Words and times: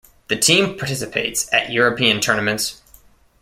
The 0.29 0.35
team 0.35 0.79
participates 0.79 1.47
at 1.53 1.71
European 1.71 2.21
tournaments. 2.21 2.81